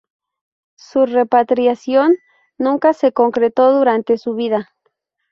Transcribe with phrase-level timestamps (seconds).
[0.79, 2.15] Su repatriación
[2.57, 4.71] nunca se concretó durante su vida.